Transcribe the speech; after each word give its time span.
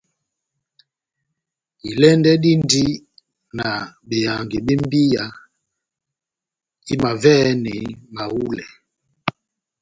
Ilɛ́ndɛ́ 1.89 2.35
dindi 2.43 2.83
na 3.57 3.67
behangi 4.07 4.57
bé 4.65 4.73
mbiya 4.83 5.25
imavɛhɛni 6.93 7.73
mahulɛ. 8.15 8.65